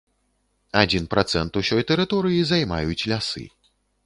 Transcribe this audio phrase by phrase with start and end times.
[0.81, 3.45] Адзін працэнт усёй тэрыторыі займаюць лясы.